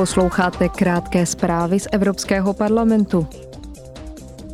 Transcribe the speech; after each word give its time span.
Posloucháte 0.00 0.68
krátké 0.68 1.26
zprávy 1.26 1.80
z 1.80 1.86
Evropského 1.92 2.52
parlamentu. 2.54 3.26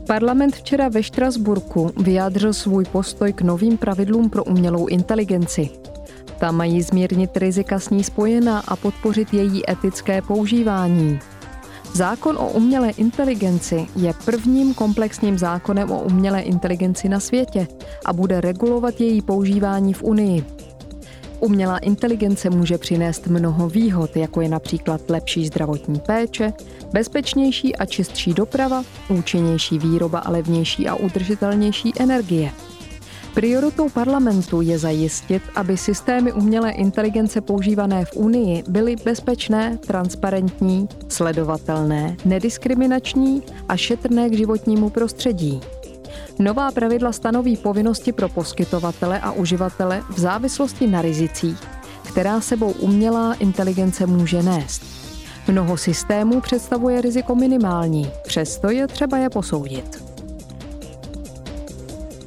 Parlament 0.07 0.57
včera 0.57 0.88
ve 0.88 1.03
Štrasburku 1.03 1.91
vyjádřil 1.96 2.52
svůj 2.52 2.84
postoj 2.84 3.33
k 3.33 3.42
novým 3.42 3.78
pravidlům 3.78 4.30
pro 4.30 4.44
umělou 4.44 4.86
inteligenci. 4.86 5.70
Ta 6.38 6.52
mají 6.52 6.82
zmírnit 6.82 7.36
rizika 7.36 7.78
s 7.78 7.90
ní 7.90 8.04
spojená 8.04 8.62
a 8.68 8.77
podpořit 8.77 9.34
její 9.34 9.70
etické 9.70 10.22
používání. 10.22 11.18
Zákon 11.92 12.36
o 12.36 12.48
umělé 12.48 12.90
inteligenci 12.90 13.86
je 13.96 14.14
prvním 14.24 14.74
komplexním 14.74 15.38
zákonem 15.38 15.90
o 15.90 16.02
umělé 16.02 16.40
inteligenci 16.40 17.08
na 17.08 17.20
světě 17.20 17.68
a 18.04 18.12
bude 18.12 18.40
regulovat 18.40 19.00
její 19.00 19.22
používání 19.22 19.94
v 19.94 20.02
Unii. 20.02 20.44
Umělá 21.41 21.79
inteligence 21.79 22.50
může 22.50 22.79
přinést 22.79 23.27
mnoho 23.27 23.68
výhod, 23.68 24.16
jako 24.16 24.41
je 24.41 24.48
například 24.48 25.00
lepší 25.11 25.46
zdravotní 25.46 26.00
péče, 26.00 26.53
bezpečnější 26.93 27.77
a 27.77 27.86
čistší 27.86 28.35
doprava, 28.35 28.85
účinnější 29.08 29.79
výroba 29.79 30.18
a 30.18 30.30
levnější 30.30 30.89
a 30.89 30.94
udržitelnější 30.94 31.93
energie. 32.01 32.53
Prioritou 33.35 33.89
parlamentu 33.89 34.61
je 34.61 34.79
zajistit, 34.79 35.43
aby 35.55 35.77
systémy 35.77 36.33
umělé 36.33 36.71
inteligence 36.71 37.41
používané 37.41 38.05
v 38.05 38.16
Unii 38.16 38.63
byly 38.69 38.97
bezpečné, 39.05 39.79
transparentní, 39.87 40.89
sledovatelné, 41.09 42.16
nediskriminační 42.25 43.43
a 43.69 43.77
šetrné 43.77 44.30
k 44.30 44.37
životnímu 44.37 44.91
prostředí. 44.91 45.61
Nová 46.39 46.71
pravidla 46.71 47.13
stanoví 47.13 47.57
povinnosti 47.57 48.13
pro 48.13 48.29
poskytovatele 48.29 49.21
a 49.21 49.33
uživatele 49.33 50.03
v 50.11 50.21
závislosti 50.21 50.87
na 50.87 51.03
rizicích, 51.03 51.59
která 52.09 52.41
sebou 52.41 52.71
umělá 52.71 53.35
inteligence 53.35 54.07
může 54.07 54.43
nést. 54.43 54.83
Mnoho 55.49 55.77
systémů 55.77 56.41
představuje 56.41 57.01
riziko 57.01 57.35
minimální, 57.35 58.11
přesto 58.27 58.71
je 58.71 58.87
třeba 58.87 59.19
je 59.19 59.30
posoudit. 59.30 60.05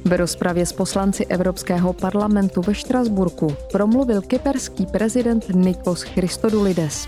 V 0.04 0.16
rozpravě 0.16 0.66
s 0.66 0.72
poslanci 0.72 1.26
Evropského 1.26 1.92
parlamentu 1.92 2.62
ve 2.62 2.74
Štrasburku 2.74 3.56
promluvil 3.72 4.22
kyperský 4.22 4.86
prezident 4.86 5.44
Nikos 5.54 6.02
Christodoulides. 6.02 7.06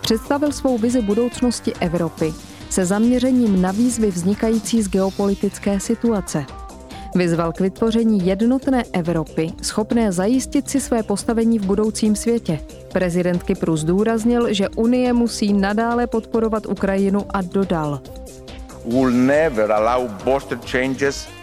Představil 0.00 0.52
svou 0.52 0.78
vizi 0.78 1.02
budoucnosti 1.02 1.72
Evropy 1.80 2.34
se 2.70 2.86
zaměřením 2.86 3.62
na 3.62 3.72
výzvy 3.72 4.10
vznikající 4.10 4.82
z 4.82 4.88
geopolitické 4.88 5.80
situace. 5.80 6.44
Vyzval 7.14 7.52
k 7.52 7.60
vytvoření 7.60 8.26
jednotné 8.26 8.84
Evropy, 8.92 9.52
schopné 9.62 10.12
zajistit 10.12 10.70
si 10.70 10.80
své 10.80 11.02
postavení 11.02 11.58
v 11.58 11.66
budoucím 11.66 12.16
světě. 12.16 12.60
Prezident 12.92 13.42
Kypru 13.42 13.76
zdůraznil, 13.76 14.54
že 14.54 14.68
Unie 14.68 15.12
musí 15.12 15.52
nadále 15.52 16.06
podporovat 16.06 16.66
Ukrajinu 16.66 17.24
a 17.30 17.42
dodal. 17.42 18.00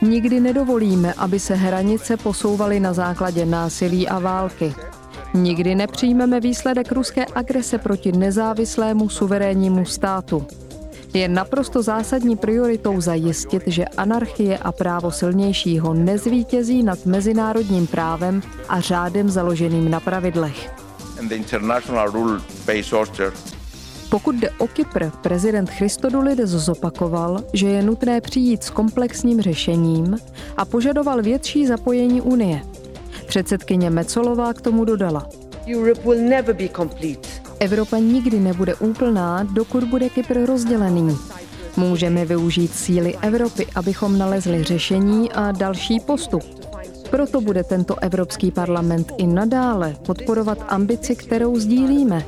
Nikdy 0.02 0.40
nedovolíme, 0.40 1.14
aby 1.14 1.40
se 1.40 1.56
hranice 1.56 2.18
posouvaly 2.18 2.80
na 2.80 2.94
základě 2.94 3.46
násilí 3.46 4.08
a 4.08 4.20
války. 4.20 4.74
Nikdy 5.34 5.76
nepřijmeme 5.76 6.40
výsledek 6.40 6.92
ruské 6.92 7.26
agrese 7.36 7.78
proti 7.78 8.12
nezávislému 8.12 9.10
suverénnímu 9.10 9.86
státu. 9.86 10.46
Je 11.14 11.28
naprosto 11.28 11.82
zásadní 11.82 12.36
prioritou 12.36 13.02
zajistit, 13.02 13.64
že 13.68 13.86
anarchie 13.86 14.58
a 14.58 14.72
právo 14.72 15.12
silnějšího 15.12 15.94
nezvítězí 15.94 16.84
nad 16.84 17.06
mezinárodním 17.06 17.88
právem 17.88 18.42
a 18.70 18.80
řádem 18.80 19.30
založeným 19.30 19.92
na 19.92 20.00
pravidlech. 20.00 20.72
Pokud 24.10 24.36
jde 24.36 24.50
o 24.50 24.68
Kypr, 24.68 25.10
prezident 25.10 25.70
Christodoulides 25.70 26.50
zopakoval, 26.50 27.44
že 27.54 27.68
je 27.68 27.84
nutné 27.84 28.22
přijít 28.22 28.64
s 28.64 28.70
komplexním 28.70 29.42
řešením 29.42 30.18
a 30.58 30.66
požadoval 30.66 31.22
větší 31.22 31.68
zapojení 31.68 32.22
Unie. 32.22 32.62
Předsedkyně 33.28 33.90
Mecolová 33.90 34.54
k 34.54 34.62
tomu 34.62 34.86
dodala. 34.86 35.30
Europe 35.76 36.02
will 36.02 36.30
never 36.30 36.56
be 36.56 36.70
complete 36.70 37.43
Evropa 37.64 37.98
nikdy 37.98 38.40
nebude 38.40 38.76
úplná, 38.76 39.44
dokud 39.44 39.84
bude 39.84 40.10
Kypr 40.10 40.46
rozdělený. 40.46 41.18
Můžeme 41.78 42.26
využít 42.26 42.74
síly 42.74 43.18
Evropy, 43.22 43.68
abychom 43.76 44.18
nalezli 44.18 44.64
řešení 44.64 45.32
a 45.32 45.52
další 45.52 46.00
postup. 46.00 46.44
Proto 47.10 47.42
bude 47.42 47.64
tento 47.64 48.00
Evropský 48.00 48.52
parlament 48.52 49.12
i 49.18 49.28
nadále 49.28 49.96
podporovat 50.06 50.58
ambici, 50.68 51.16
kterou 51.16 51.60
sdílíme, 51.60 52.26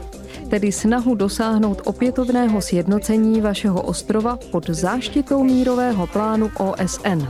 tedy 0.49 0.71
snahu 0.71 1.15
dosáhnout 1.15 1.81
opětovného 1.85 2.61
sjednocení 2.61 3.41
vašeho 3.41 3.81
ostrova 3.81 4.39
pod 4.51 4.69
záštitou 4.69 5.43
mírového 5.43 6.07
plánu 6.07 6.51
OSN. 6.57 7.27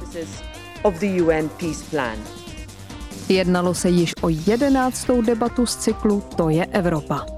Jednalo 3.29 3.73
se 3.73 3.89
již 3.89 4.13
o 4.21 4.29
jedenáctou 4.29 5.21
debatu 5.21 5.65
z 5.65 5.75
cyklu 5.75 6.23
To 6.35 6.49
je 6.49 6.65
Evropa. 6.65 7.34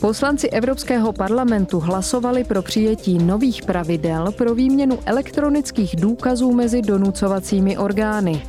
Poslanci 0.00 0.48
Evropského 0.48 1.12
parlamentu 1.12 1.80
hlasovali 1.80 2.44
pro 2.44 2.62
přijetí 2.62 3.18
nových 3.18 3.62
pravidel 3.62 4.32
pro 4.32 4.54
výměnu 4.54 4.98
elektronických 5.06 5.96
důkazů 5.96 6.52
mezi 6.52 6.82
donucovacími 6.82 7.78
orgány. 7.78 8.42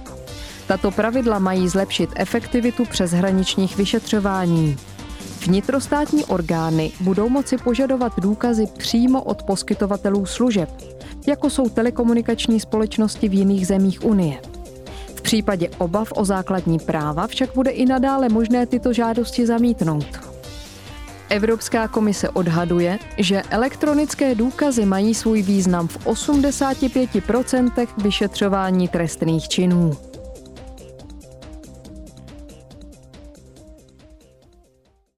Tato 0.67 0.91
pravidla 0.91 1.39
mají 1.39 1.67
zlepšit 1.67 2.09
efektivitu 2.15 2.85
přeshraničních 2.85 3.77
vyšetřování. 3.77 4.77
Vnitrostátní 5.45 6.25
orgány 6.25 6.91
budou 7.01 7.29
moci 7.29 7.57
požadovat 7.57 8.13
důkazy 8.19 8.65
přímo 8.77 9.23
od 9.23 9.43
poskytovatelů 9.43 10.25
služeb, 10.25 10.69
jako 11.27 11.49
jsou 11.49 11.69
telekomunikační 11.69 12.59
společnosti 12.59 13.29
v 13.29 13.33
jiných 13.33 13.67
zemích 13.67 14.05
Unie. 14.05 14.41
V 15.15 15.21
případě 15.21 15.69
obav 15.77 16.13
o 16.15 16.25
základní 16.25 16.79
práva 16.79 17.27
však 17.27 17.49
bude 17.55 17.71
i 17.71 17.85
nadále 17.85 18.29
možné 18.29 18.65
tyto 18.65 18.93
žádosti 18.93 19.45
zamítnout. 19.45 20.30
Evropská 21.31 21.87
komise 21.87 22.29
odhaduje, 22.29 22.99
že 23.17 23.41
elektronické 23.49 24.35
důkazy 24.35 24.85
mají 24.85 25.15
svůj 25.15 25.41
význam 25.41 25.87
v 25.87 26.05
85% 26.05 27.87
vyšetřování 27.97 28.87
trestných 28.87 29.47
činů. 29.49 30.10